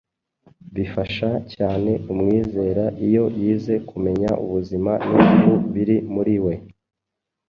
[0.75, 6.53] Bifasha cyane umwizera iyo yize kumenya ubuzima n’urupfu biri muri we.